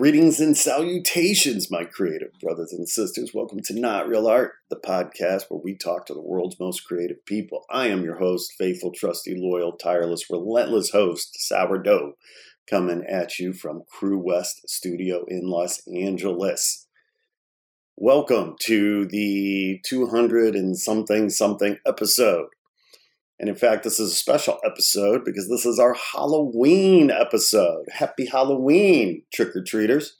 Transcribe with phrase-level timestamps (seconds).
[0.00, 3.32] Greetings and salutations, my creative brothers and sisters.
[3.34, 7.22] Welcome to Not Real Art, the podcast where we talk to the world's most creative
[7.26, 7.66] people.
[7.68, 12.14] I am your host, faithful, trusty, loyal, tireless, relentless host, Sourdough,
[12.66, 16.86] coming at you from Crewest Studio in Los Angeles.
[17.94, 22.46] Welcome to the 200 and something something episode.
[23.40, 27.86] And in fact, this is a special episode because this is our Halloween episode.
[27.90, 30.18] Happy Halloween, trick or treaters.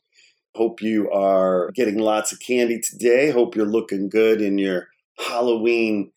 [0.55, 3.31] Hope you are getting lots of candy today.
[3.31, 6.13] Hope you're looking good in your Halloween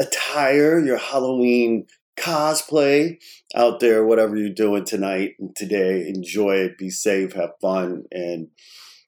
[0.00, 3.16] attire, your Halloween cosplay
[3.54, 6.04] out there, whatever you're doing tonight and today.
[6.08, 8.48] Enjoy it, be safe, have fun, and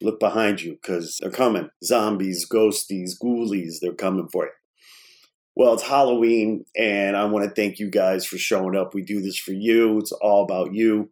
[0.01, 1.69] look behind you because they're coming.
[1.83, 4.51] Zombies, ghosties, ghoulies, they're coming for you.
[5.59, 8.93] Well, it's Halloween, and I want to thank you guys for showing up.
[8.93, 9.97] We do this for you.
[9.97, 11.09] It's all about you.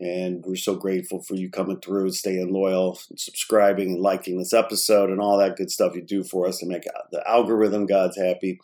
[0.00, 4.54] And we're so grateful for you coming through, staying loyal, and subscribing, and liking this
[4.54, 8.16] episode, and all that good stuff you do for us to make the algorithm God's
[8.16, 8.58] happy.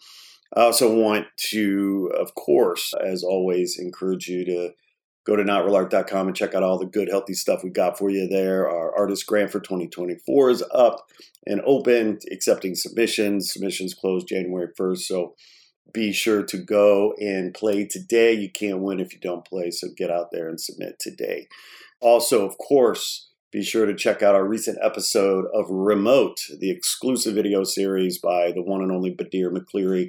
[0.56, 4.70] I also want to, of course, as always, encourage you to
[5.28, 8.26] go to notrealart.com and check out all the good, healthy stuff we got for you
[8.26, 8.66] there.
[8.66, 11.06] Our artist grant for 2024 is up
[11.46, 13.52] and open, accepting submissions.
[13.52, 15.00] Submissions close January 1st.
[15.00, 15.34] So
[15.92, 18.32] be sure to go and play today.
[18.32, 19.70] You can't win if you don't play.
[19.70, 21.48] So get out there and submit today.
[22.00, 27.34] Also, of course, be sure to check out our recent episode of Remote, the exclusive
[27.34, 30.08] video series by the one and only Badir McCleary,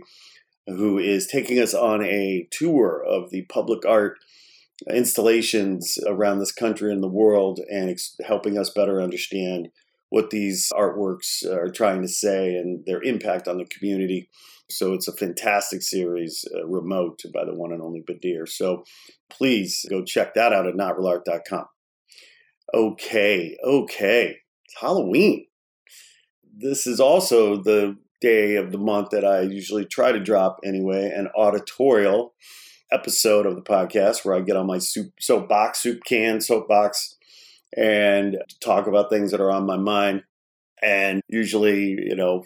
[0.66, 4.18] who is taking us on a tour of the public art
[4.92, 9.70] installations around this country and the world and ex- helping us better understand
[10.10, 14.30] what these artworks are trying to say and their impact on the community.
[14.70, 18.48] So it's a fantastic series, uh, remote by the one and only Badir.
[18.48, 18.84] So
[19.30, 21.66] please go check that out at notrealart.com.
[22.74, 24.38] Okay, okay.
[24.66, 25.48] It's Halloween.
[26.56, 31.12] This is also the day of the month that I usually try to drop anyway,
[31.16, 32.34] an auditorial
[32.92, 37.16] episode of the podcast where I get on my soup soapbox, soup can, soapbox,
[37.76, 40.24] and talk about things that are on my mind.
[40.82, 42.46] And usually, you know,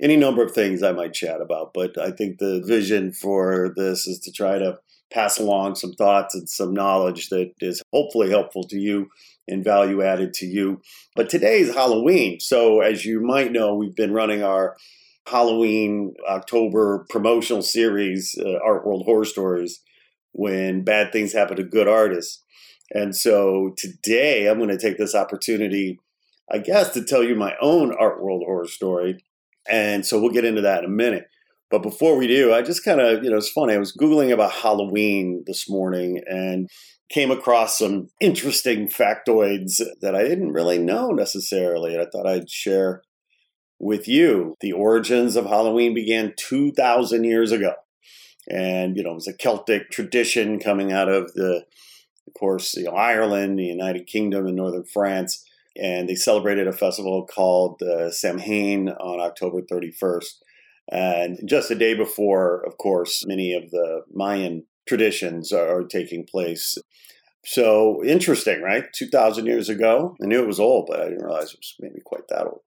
[0.00, 1.72] any number of things I might chat about.
[1.72, 4.78] But I think the vision for this is to try to
[5.12, 9.08] pass along some thoughts and some knowledge that is hopefully helpful to you
[9.46, 10.80] and value added to you.
[11.14, 12.40] But today is Halloween.
[12.40, 14.76] So, as you might know, we've been running our
[15.26, 19.80] Halloween October promotional series, uh, Art World Horror Stories,
[20.32, 22.42] when bad things happen to good artists.
[22.90, 25.98] And so today I'm going to take this opportunity,
[26.50, 29.24] I guess, to tell you my own Art World Horror Story.
[29.68, 31.28] And so we'll get into that in a minute.
[31.70, 33.74] But before we do, I just kind of, you know, it's funny.
[33.74, 36.68] I was Googling about Halloween this morning and
[37.08, 41.94] came across some interesting factoids that I didn't really know necessarily.
[41.94, 43.02] And I thought I'd share
[43.78, 44.56] with you.
[44.60, 47.74] The origins of Halloween began 2,000 years ago.
[48.48, 51.64] And, you know, it was a Celtic tradition coming out of the,
[52.26, 55.44] of course, you know, Ireland, the United Kingdom, and northern France.
[55.76, 60.34] And they celebrated a festival called uh, Samhain on October 31st.
[60.92, 66.76] And just a day before, of course, many of the Mayan traditions are, taking place.
[67.46, 68.84] So interesting, right?
[68.92, 70.14] 2,000 years ago.
[70.22, 72.60] I knew it was old, but I didn't realize it was maybe quite that old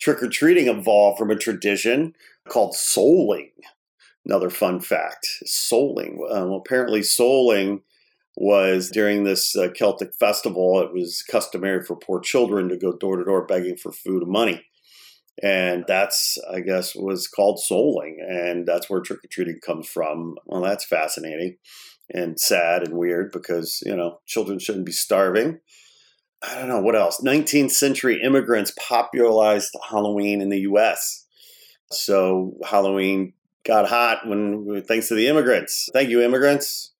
[0.00, 2.14] trick or treating evolved from a tradition
[2.48, 3.50] called souling.
[4.24, 6.18] Another fun fact souling.
[6.30, 7.80] Um, apparently, souling
[8.36, 13.16] was during this uh, Celtic festival, it was customary for poor children to go door
[13.16, 14.64] to door begging for food and money.
[15.42, 18.16] And that's, I guess, was called souling.
[18.20, 20.36] And that's where trick or treating comes from.
[20.46, 21.56] Well, that's fascinating
[22.10, 25.60] and sad and weird because, you know, children shouldn't be starving.
[26.42, 27.20] I don't know what else.
[27.20, 31.26] 19th century immigrants popularized Halloween in the U.S.
[31.90, 33.32] So Halloween
[33.66, 35.88] got hot when thanks to the immigrants.
[35.92, 36.92] Thank you, immigrants.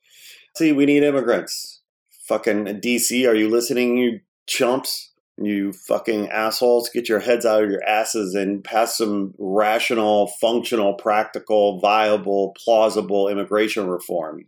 [0.56, 1.82] See, we need immigrants.
[2.26, 5.12] Fucking DC, are you listening, you chumps?
[5.40, 10.94] You fucking assholes, get your heads out of your asses and pass some rational, functional,
[10.94, 14.46] practical, viable, plausible immigration reform,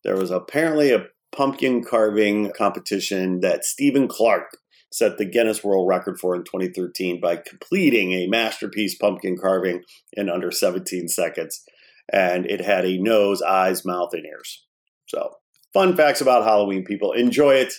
[0.04, 4.58] There was apparently a pumpkin carving competition that Stephen Clarke
[4.98, 9.84] set the Guinness World Record for in 2013 by completing a masterpiece pumpkin carving
[10.14, 11.64] in under 17 seconds.
[12.12, 14.66] And it had a nose, eyes, mouth, and ears.
[15.06, 15.36] So,
[15.74, 17.12] fun facts about Halloween, people.
[17.12, 17.74] Enjoy it.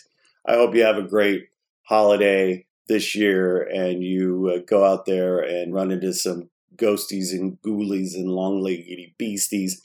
[0.47, 1.47] I hope you have a great
[1.83, 7.59] holiday this year and you uh, go out there and run into some ghosties and
[7.63, 9.83] ghoulies and long leggedy beasties.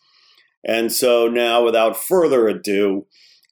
[0.65, 3.07] And so, now without further ado,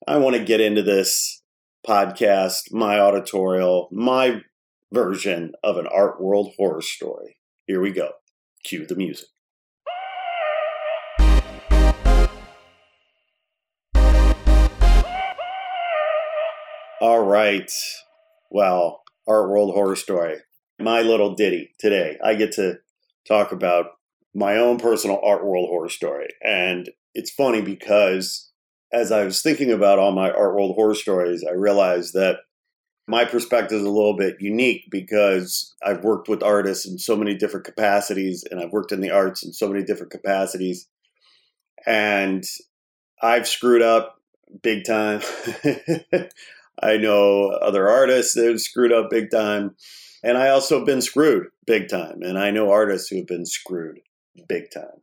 [0.07, 1.40] I want to get into this
[1.88, 4.42] podcast, my auditorial, my
[4.92, 7.38] version of an art world horror story.
[7.66, 8.12] Here we go.
[8.63, 9.28] Cue the music.
[17.01, 17.72] All right.
[18.51, 20.38] Well, art world horror story.
[20.80, 22.19] My little ditty today.
[22.24, 22.75] I get to
[23.28, 23.88] talk about
[24.36, 26.28] my own personal art world horror story.
[26.44, 28.50] And it's funny because
[28.93, 32.38] as I was thinking about all my art world horror stories, I realized that
[33.07, 37.35] my perspective is a little bit unique because I've worked with artists in so many
[37.35, 40.88] different capacities and I've worked in the arts in so many different capacities.
[41.85, 42.43] And
[43.21, 44.17] I've screwed up
[44.61, 45.21] big time.
[46.83, 49.75] I know other artists that have screwed up big time.
[50.23, 52.21] And I also have been screwed big time.
[52.21, 53.99] And I know artists who have been screwed
[54.47, 55.01] big time.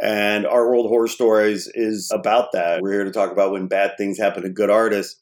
[0.00, 2.82] And Art World Horror Stories is about that.
[2.82, 5.20] We're here to talk about when bad things happen to good artists.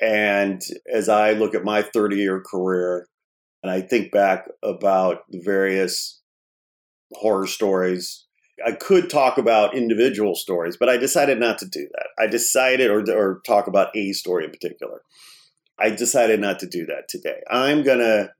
[0.00, 0.60] And
[0.92, 3.06] as I look at my 30 year career
[3.62, 6.20] and I think back about the various
[7.12, 8.26] horror stories,
[8.64, 12.08] I could talk about individual stories, but I decided not to do that.
[12.18, 15.02] I decided, or, or talk about a story in particular.
[15.78, 17.40] I decided not to do that today.
[17.50, 18.30] I'm going to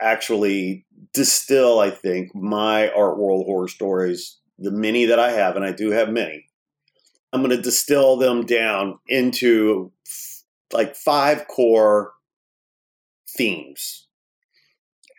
[0.00, 5.64] actually distill, I think, my art world horror stories, the many that I have, and
[5.64, 6.46] I do have many.
[7.32, 9.92] I'm going to distill them down into
[10.72, 12.12] like five core
[13.36, 14.06] themes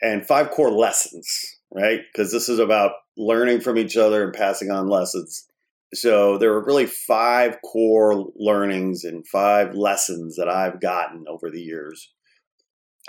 [0.01, 2.01] and five core lessons, right?
[2.11, 5.47] Because this is about learning from each other and passing on lessons.
[5.93, 11.61] So there are really five core learnings and five lessons that I've gotten over the
[11.61, 12.11] years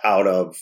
[0.05, 0.57] out of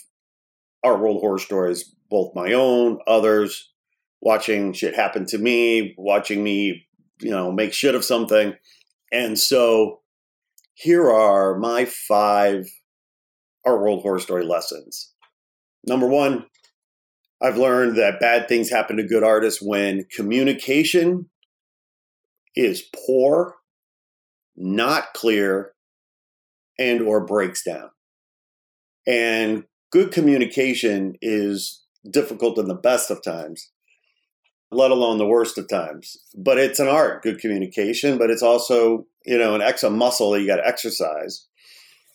[0.87, 3.73] art world horror stories, both my own, others,
[4.21, 6.87] watching shit happen to me, watching me,
[7.21, 8.55] you know, make shit of something.
[9.13, 10.01] And so
[10.75, 12.67] here are my five
[13.65, 15.13] art world horror story lessons.
[15.87, 16.47] Number one,
[17.43, 21.29] I've learned that bad things happen to good artists when communication
[22.55, 23.57] is poor,
[24.57, 25.73] not clear,
[26.79, 27.91] and or breaks down.
[29.07, 33.71] And good communication is difficult in the best of times,
[34.71, 36.17] let alone the worst of times.
[36.37, 40.31] But it's an art, good communication, but it's also, you know, an ex a muscle
[40.33, 41.47] that you got to exercise.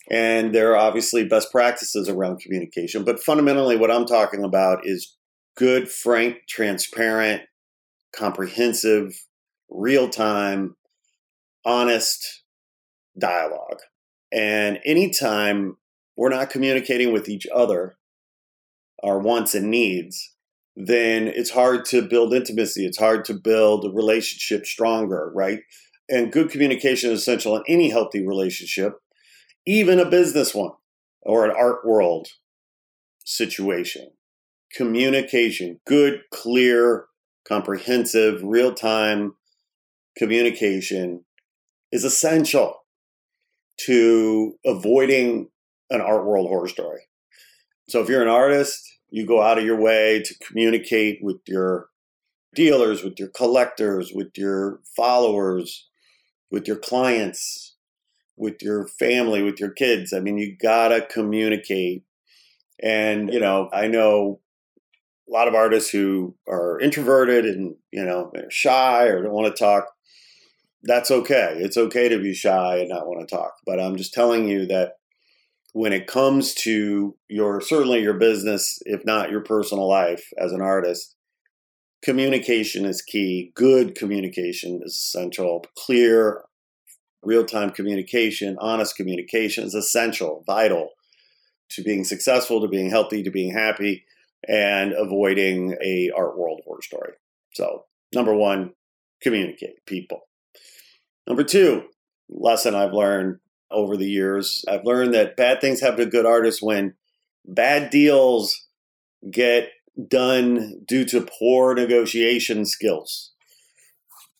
[0.09, 3.03] And there are obviously best practices around communication.
[3.03, 5.15] But fundamentally, what I'm talking about is
[5.55, 7.43] good, frank, transparent,
[8.13, 9.13] comprehensive,
[9.69, 10.75] real time,
[11.65, 12.43] honest
[13.17, 13.79] dialogue.
[14.33, 15.77] And anytime
[16.21, 17.97] we're not communicating with each other,
[19.01, 20.35] our wants and needs,
[20.75, 22.85] then it's hard to build intimacy.
[22.85, 25.61] It's hard to build a relationship stronger, right?
[26.07, 28.99] And good communication is essential in any healthy relationship,
[29.65, 30.73] even a business one.
[31.23, 32.27] or an art world
[33.25, 34.11] situation.
[34.75, 37.05] Communication, good, clear,
[37.47, 39.33] comprehensive, real time
[40.15, 41.25] communication
[41.91, 42.75] is essential
[43.85, 45.47] to avoiding
[45.91, 47.01] an art world horror story.
[47.87, 51.89] So if you're an artist, you go out of your way to communicate with your
[52.55, 55.89] dealers, with your collectors, with your followers,
[56.49, 57.75] with your clients,
[58.37, 60.13] with your family, with your kids.
[60.13, 62.03] I mean, you gotta communicate.
[62.81, 64.39] And, you know, I know
[65.29, 69.63] a lot of artists who are introverted and, you know, shy or don't want to
[69.63, 69.85] talk.
[70.83, 71.57] That's okay.
[71.59, 73.53] It's okay to be shy and not want to talk.
[73.65, 74.93] But I'm just telling you that
[75.73, 80.61] when it comes to your certainly your business, if not your personal life as an
[80.61, 81.15] artist,
[82.03, 83.51] communication is key.
[83.55, 85.65] Good communication is essential.
[85.77, 86.43] Clear,
[87.23, 90.89] real time communication, honest communication is essential, vital
[91.69, 94.03] to being successful, to being healthy, to being happy,
[94.47, 97.13] and avoiding a art world horror story.
[97.53, 98.73] So, number one,
[99.21, 100.21] communicate people.
[101.27, 101.83] Number two,
[102.29, 103.39] lesson I've learned
[103.71, 106.95] over the years, I've learned that bad things happen to good artists when
[107.45, 108.67] bad deals
[109.29, 109.69] get
[110.07, 113.31] done due to poor negotiation skills.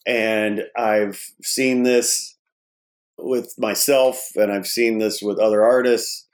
[0.06, 2.36] And I've seen this
[3.18, 6.28] with myself and I've seen this with other artists.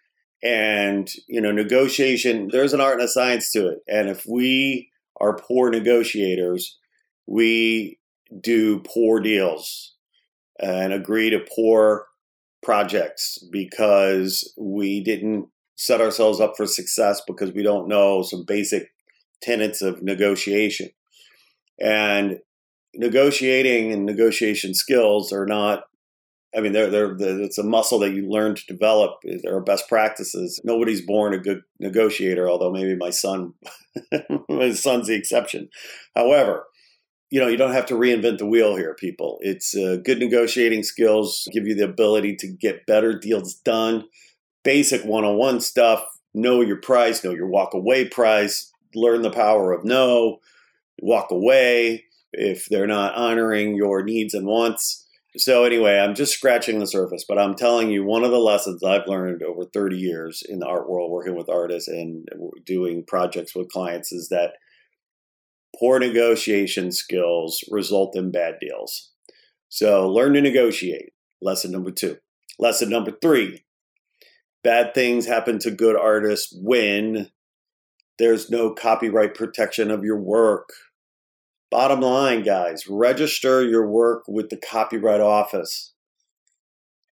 [0.44, 3.80] And, you know, negotiation, there's an art and a science to it.
[3.88, 4.90] And if we
[5.20, 6.78] are poor negotiators,
[7.26, 8.00] we
[8.40, 9.96] do poor deals
[10.60, 12.06] and agree to poor
[12.64, 18.92] projects because we didn't set ourselves up for success because we don't know some basic
[19.42, 20.90] tenets of negotiation.
[21.80, 22.40] And
[22.96, 25.84] negotiating and negotiation skills are not
[26.56, 29.20] I mean, they're, they're, they're, it's a muscle that you learn to develop.
[29.24, 30.60] There are best practices.
[30.64, 33.54] Nobody's born a good negotiator, although maybe my son,
[34.50, 35.70] my son's the exception.
[36.16, 36.66] However,
[37.30, 39.38] you know, you don't have to reinvent the wheel here, people.
[39.42, 44.06] It's uh, good negotiating skills give you the ability to get better deals done.
[44.64, 46.06] Basic one on one stuff.
[46.34, 50.40] Know your price, know your walk away price, learn the power of no,
[51.02, 55.06] walk away if they're not honoring your needs and wants.
[55.36, 58.84] So, anyway, I'm just scratching the surface, but I'm telling you, one of the lessons
[58.84, 62.28] I've learned over 30 years in the art world, working with artists and
[62.66, 64.54] doing projects with clients, is that
[65.80, 69.12] poor negotiation skills result in bad deals.
[69.70, 71.12] So learn to negotiate.
[71.42, 72.18] Lesson number two.
[72.60, 73.64] Lesson number three
[74.64, 77.30] bad things happen to good artists when
[78.20, 80.70] there's no copyright protection of your work.
[81.72, 85.94] Bottom line, guys, register your work with the Copyright Office.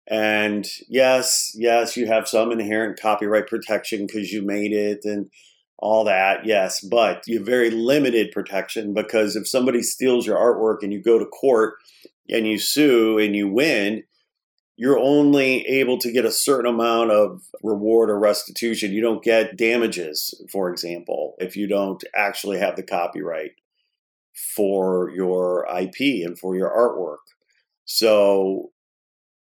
[0.08, 5.32] And yes, yes, you have some inherent copyright protection because you made it and
[5.80, 10.84] all that, yes, but you have very limited protection because if somebody steals your artwork
[10.84, 11.76] and you go to court
[12.28, 14.04] and you sue and you win,
[14.76, 18.92] you're only able to get a certain amount of reward or restitution.
[18.92, 23.52] You don't get damages, for example, if you don't actually have the copyright
[24.56, 27.34] for your IP and for your artwork.
[27.86, 28.72] So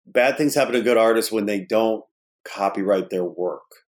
[0.05, 2.03] bad things happen to good artists when they don't
[2.43, 3.80] copyright their work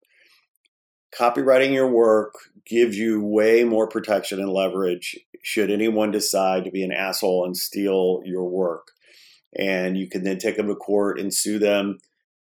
[1.17, 6.83] copywriting your work gives you way more protection and leverage should anyone decide to be
[6.83, 8.91] an asshole and steal your work.
[9.57, 11.99] And you can then take them to court and sue them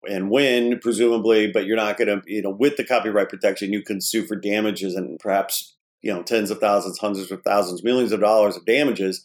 [0.08, 3.82] and win, presumably, but you're not going to, you know, with the copyright protection, you
[3.82, 8.12] can sue for damages and perhaps, you know, tens of thousands, hundreds of thousands, millions
[8.12, 9.24] of dollars of damages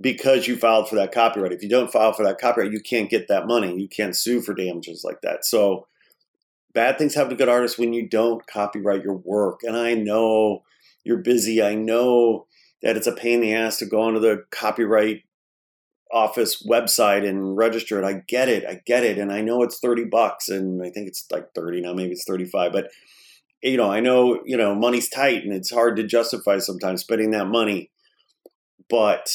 [0.00, 1.52] because you filed for that copyright.
[1.52, 3.80] If you don't file for that copyright, you can't get that money.
[3.80, 5.44] You can't sue for damages like that.
[5.44, 5.86] So,
[6.72, 9.60] bad things happen to good artists when you don't copyright your work.
[9.62, 10.62] And I know
[11.04, 11.62] you're busy.
[11.62, 12.46] I know
[12.82, 15.22] that it's a pain in the ass to go onto the copyright
[16.12, 18.04] office website and register it.
[18.04, 18.64] I get it.
[18.66, 19.18] I get it.
[19.18, 22.24] And I know it's 30 bucks and I think it's like 30 now, maybe it's
[22.24, 22.88] 35, but
[23.62, 27.30] you know, I know, you know, money's tight and it's hard to justify sometimes spending
[27.32, 27.90] that money.
[28.88, 29.30] But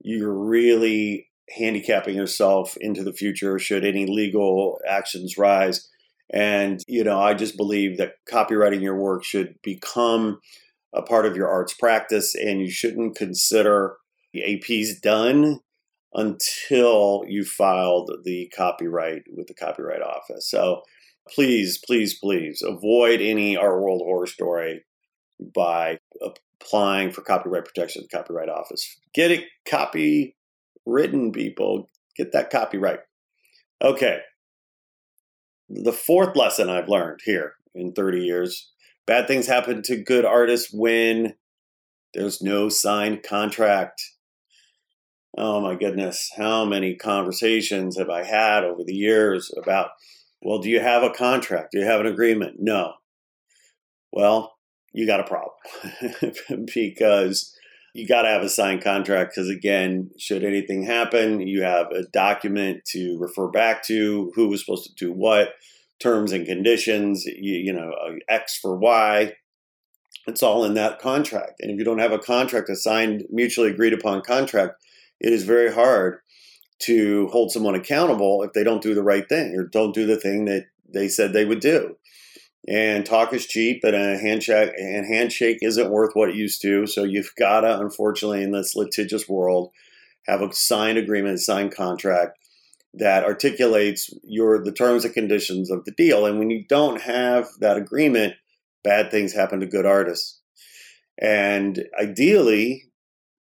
[0.00, 5.88] you're really handicapping yourself into the future should any legal actions rise
[6.30, 10.40] and, you know, I just believe that copywriting your work should become
[10.94, 13.96] a part of your arts practice and you shouldn't consider
[14.32, 15.60] the APs done
[16.14, 20.50] until you filed the copyright with the Copyright Office.
[20.50, 20.82] So
[21.28, 24.84] please, please, please avoid any Art World Horror Story
[25.54, 28.98] by applying for copyright protection at the Copyright Office.
[29.14, 30.36] Get it copy
[30.86, 31.90] written, people.
[32.16, 33.00] Get that copyright.
[33.82, 34.20] Okay,
[35.68, 38.70] The fourth lesson I've learned here in 30 years
[39.08, 41.34] bad things happen to good artists when
[42.14, 44.02] there's no signed contract.
[45.36, 49.90] Oh my goodness, how many conversations have I had over the years about,
[50.42, 51.72] well, do you have a contract?
[51.72, 52.56] Do you have an agreement?
[52.58, 52.94] No.
[54.12, 54.56] Well,
[54.92, 57.54] you got a problem because
[57.98, 62.04] you got to have a signed contract because again should anything happen you have a
[62.04, 65.54] document to refer back to who was supposed to do what
[65.98, 69.34] terms and conditions you, you know uh, x for y.
[70.28, 73.70] It's all in that contract and if you don't have a contract a signed mutually
[73.70, 74.80] agreed upon contract
[75.20, 76.20] it is very hard
[76.80, 80.16] to hold someone accountable if they don't do the right thing or don't do the
[80.16, 81.96] thing that they said they would do
[82.68, 86.86] and talk is cheap and a handshake and handshake isn't worth what it used to.
[86.86, 89.70] So you've got to unfortunately in this litigious world
[90.26, 92.38] have a signed agreement signed contract
[92.92, 96.26] that articulates your the terms and conditions of the deal.
[96.26, 98.34] And when you don't have that agreement
[98.84, 100.40] bad things happen to good artists.
[101.20, 102.84] And ideally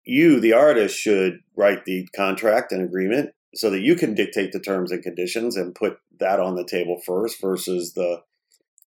[0.04, 4.58] you the artist should write the contract and agreement so that you can dictate the
[4.58, 8.22] terms and conditions and put that on the table first versus the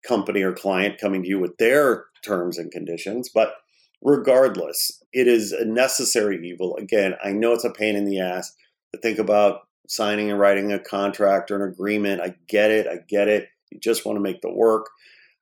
[0.06, 3.28] company or client coming to you with their terms and conditions.
[3.28, 3.54] But
[4.02, 6.76] regardless, it is a necessary evil.
[6.76, 8.54] Again, I know it's a pain in the ass
[8.94, 12.20] to think about signing and writing a contract or an agreement.
[12.20, 12.86] I get it.
[12.86, 13.48] I get it.
[13.70, 14.90] You just want to make the work.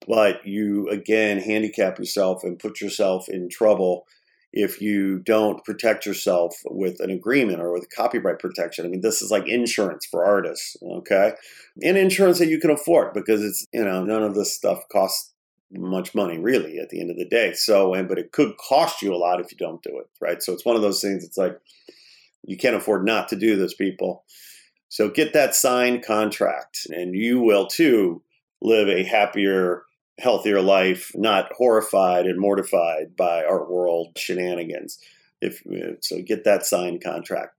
[0.07, 4.07] But you, again, handicap yourself and put yourself in trouble
[4.53, 8.85] if you don't protect yourself with an agreement or with copyright protection.
[8.85, 11.35] I mean, this is like insurance for artists, okay?
[11.83, 15.33] And insurance that you can afford because it's, you know, none of this stuff costs
[15.73, 17.53] much money really at the end of the day.
[17.53, 20.43] So, and but it could cost you a lot if you don't do it, right?
[20.43, 21.59] So it's one of those things it's like
[22.43, 24.25] you can't afford not to do this, people.
[24.89, 28.23] So get that signed contract and you will too
[28.61, 29.85] live a happier
[30.21, 34.99] healthier life, not horrified and mortified by art world shenanigans.
[35.41, 37.55] If uh, so, get that signed contract.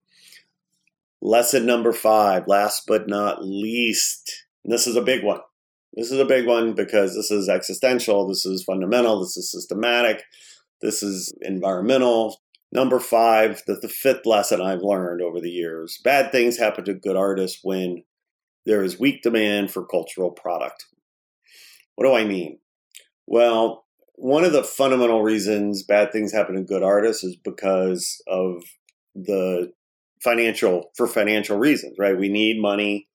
[1.21, 5.41] Lesson number five, last but not least, this is a big one.
[5.93, 10.23] This is a big one because this is existential, this is fundamental, this is systematic,
[10.81, 12.41] this is environmental.
[12.71, 16.93] Number five, the, the fifth lesson I've learned over the years bad things happen to
[16.93, 18.03] good artists when
[18.65, 20.85] there is weak demand for cultural product.
[22.01, 22.57] What do I mean?
[23.27, 23.85] Well,
[24.15, 28.63] one of the fundamental reasons bad things happen to good artists is because of
[29.13, 29.71] the
[30.19, 32.17] financial for financial reasons, right?
[32.17, 33.07] We need money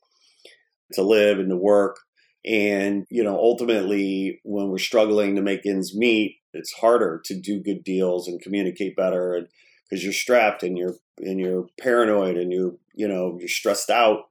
[0.92, 1.96] to live and to work.
[2.44, 7.60] And, you know, ultimately when we're struggling to make ends meet, it's harder to do
[7.60, 9.48] good deals and communicate better and
[9.90, 14.26] because you're strapped and you're and you're paranoid and you you know you're stressed out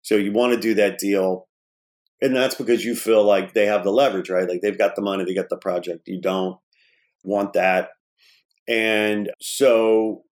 [0.00, 1.47] so you want to do that deal
[2.20, 4.48] and that's because you feel like they have the leverage, right?
[4.48, 6.08] Like they've got the money, they get the project.
[6.08, 6.58] You don't
[7.22, 7.90] want that.
[8.66, 10.24] And so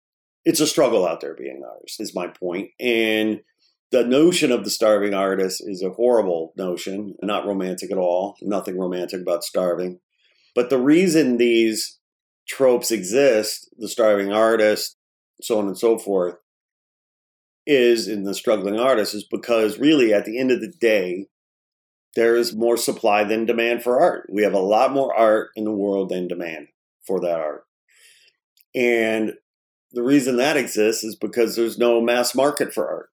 [0.45, 2.71] it's a struggle out there being an artist, is my point.
[2.81, 3.41] And
[3.93, 8.37] the notion of the starving artist is a horrible notion, not romantic at all.
[8.43, 10.01] Nothing romantic about starving.
[10.55, 11.99] But the reason these
[12.49, 14.97] tropes exist, the starving artist,
[15.41, 16.37] so on and so forth,
[17.67, 21.27] is in the struggling artist, is because really at the end of the day,
[22.15, 24.29] there is more supply than demand for art.
[24.31, 26.69] We have a lot more art in the world than demand
[27.07, 27.65] for that art.
[28.75, 29.35] And
[29.93, 33.11] the reason that exists is because there's no mass market for art.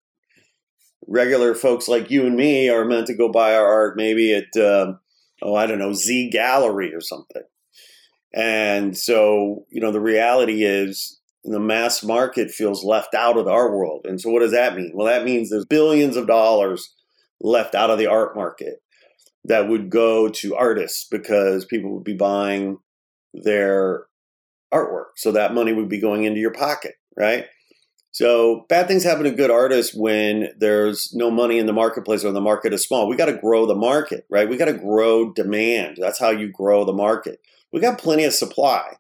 [1.08, 4.56] Regular folks like you and me are meant to go buy our art maybe at,
[4.56, 4.94] uh,
[5.42, 7.44] oh, I don't know, Z Gallerie or something.
[8.34, 13.76] And so, you know, the reality is the mass market feels left out of our
[13.76, 14.06] world.
[14.08, 14.92] And so, what does that mean?
[14.94, 16.94] Well, that means there's billions of dollars
[17.42, 18.82] left out of the art market
[19.46, 22.78] that would go to artists because people would be buying
[23.34, 24.06] their
[24.74, 25.12] artwork.
[25.16, 27.46] So that money would be going into your pocket, right?
[28.12, 32.32] So bad things happen to good artists when there's no money in the marketplace or
[32.32, 33.08] the market is small.
[33.08, 34.50] We got to grow the market, right?
[34.50, 35.98] We got to grow demand.
[36.00, 37.40] That's how you grow the market.
[37.72, 38.98] We got plenty of supply.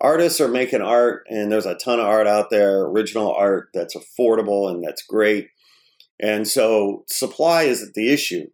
[0.00, 3.96] Artists are making art, and there's a ton of art out there, original art that's
[3.96, 5.48] affordable and that's great.
[6.20, 8.48] And so supply isn't the issue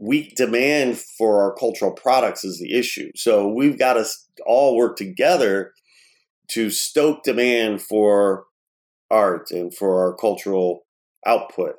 [0.00, 3.12] weak demand for our cultural products is the issue.
[3.14, 4.06] So we've got to
[4.46, 5.74] all work together
[6.48, 8.44] to stoke demand for
[9.10, 10.86] art and for our cultural
[11.26, 11.74] output.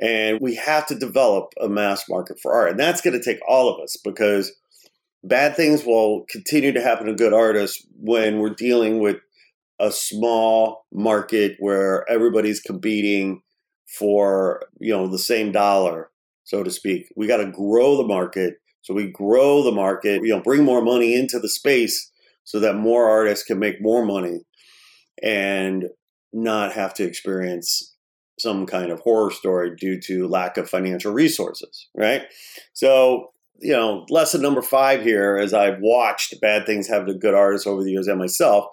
[0.00, 2.70] And we have to develop a mass market for art.
[2.70, 4.50] And that's going to take all of us because
[5.22, 9.18] bad things will continue to happen to good artists when we're dealing with
[9.78, 13.42] a small market where everybody's competing
[13.98, 16.08] for, you know, the same dollar
[16.44, 17.12] so to speak.
[17.16, 18.54] We got to grow the market.
[18.82, 22.10] So we grow the market, you know, bring more money into the space
[22.44, 24.40] so that more artists can make more money
[25.22, 25.84] and
[26.32, 27.94] not have to experience
[28.38, 32.22] some kind of horror story due to lack of financial resources, right?
[32.72, 37.34] So, you know, lesson number five here, as I've watched bad things happen to good
[37.34, 38.66] artists over the years and myself,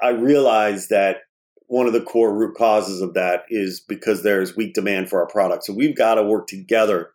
[0.00, 1.18] I realized that
[1.66, 5.26] one of the core root causes of that is because there's weak demand for our
[5.26, 5.64] product.
[5.64, 7.10] So we've got to work together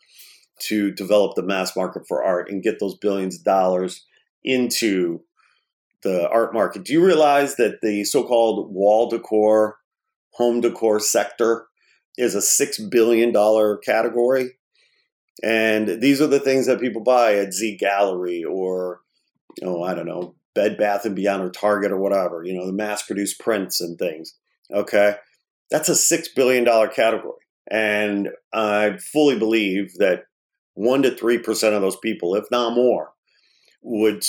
[0.62, 4.06] to develop the mass market for art and get those billions of dollars
[4.44, 5.22] into
[6.04, 6.84] the art market.
[6.84, 9.78] Do you realize that the so called wall decor,
[10.32, 11.68] home decor sector
[12.18, 13.34] is a $6 billion
[13.86, 14.52] category?
[15.44, 19.02] And these are the things that people buy at Z Gallerie or,
[19.64, 22.74] oh, I don't know, Bed Bath and Beyond or Target or whatever, you know, the
[22.74, 24.36] mass produced prints and things.
[24.74, 25.16] Okay.
[25.72, 27.40] That's a $6 billion category.
[27.72, 30.24] And I fully believe that
[30.78, 33.14] 1% to 3% of those people, if not more,
[33.82, 34.26] would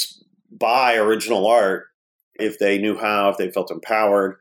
[0.53, 1.87] buy original art
[2.37, 4.37] if they knew how, if they felt empowered.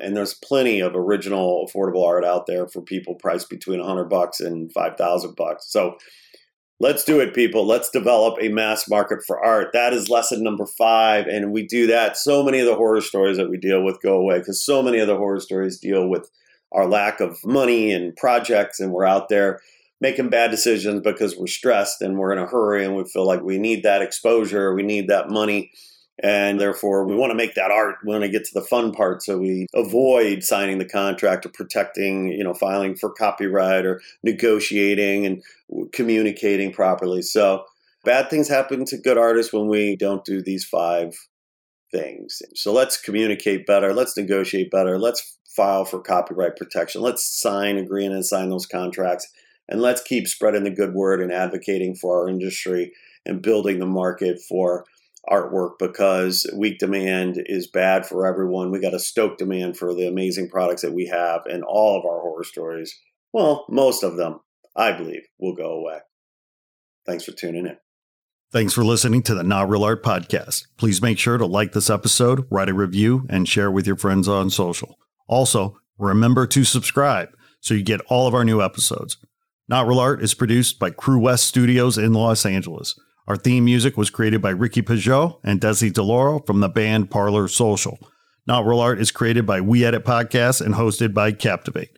[0.00, 4.40] And there's plenty of original affordable art out there for people priced between 100 bucks
[4.40, 5.70] and 5,000 bucks.
[5.70, 5.98] So
[6.80, 7.66] let's do it, people.
[7.66, 9.72] Let's develop a mass market for art.
[9.72, 11.26] That is lesson number five.
[11.26, 12.16] And we do that.
[12.16, 14.98] So many of the horror stories that we deal with go away because so many
[14.98, 16.30] of the horror stories deal with
[16.72, 19.60] our lack of money and projects, and we're out there
[20.00, 23.42] making bad decisions because we're stressed and we're in a hurry and we feel like
[23.42, 25.72] we need that exposure, we need that money.
[26.20, 27.96] And therefore, we want to make that art.
[28.04, 31.50] We want to get to the fun part, so we avoid signing the contract or
[31.50, 35.42] protecting, you know, filing for copyright or negotiating and
[35.92, 37.22] communicating properly.
[37.22, 37.64] So,
[38.04, 41.14] bad things happen to good artists when we don't do these five
[41.92, 42.42] things.
[42.54, 43.94] So, let's communicate better.
[43.94, 44.98] Let's negotiate better.
[44.98, 47.00] Let's file for copyright protection.
[47.00, 49.28] Let's sign, agree, and sign those contracts
[49.68, 52.92] and let's keep spreading the good word and advocating for our industry
[53.26, 54.86] and building the market for
[55.30, 58.70] artwork because weak demand is bad for everyone.
[58.70, 62.04] We got to stoke demand for the amazing products that we have, and all of
[62.04, 62.94] our horror stories,
[63.32, 64.40] well, most of them,
[64.74, 65.98] I believe, will go away.
[67.06, 67.76] Thanks for tuning in.
[68.50, 70.68] Thanks for listening to the Not Real Art Podcast.
[70.78, 74.26] Please make sure to like this episode, write a review, and share with your friends
[74.26, 74.98] on social.
[75.26, 77.28] Also, remember to subscribe
[77.60, 79.18] so you get all of our new episodes.
[79.68, 82.98] Not Real Art is produced by Crewest Studios in Los Angeles.
[83.28, 87.46] Our theme music was created by Ricky Pajot and Desi DeLauro from the band Parlor
[87.48, 87.98] Social.
[88.46, 91.90] Not Real Art is created by We Edit Podcasts and hosted by Captivate.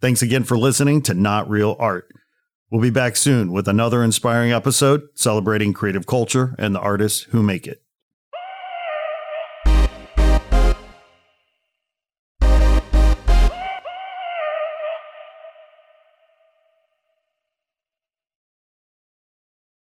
[0.00, 2.06] Thanks again for listening to Not Real Art.
[2.70, 7.42] We'll be back soon with another inspiring episode celebrating creative culture and the artists who
[7.42, 7.82] make it.